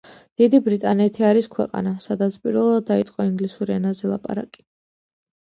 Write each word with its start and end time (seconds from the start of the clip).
დიდი 0.41 0.59
ბრიტანეთი 0.67 1.25
არის 1.27 1.49
ქვეყანა, 1.55 1.91
სადაც 2.07 2.39
პირველად 2.47 2.89
დაიწყო 2.89 3.27
ინგლისურ 3.33 3.75
ენაზე 3.77 4.13
ლაპარაკი. 4.17 4.67